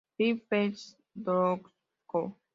[0.17, 1.71] Griffiths 'Western Broadcasting
[2.07, 2.35] Co.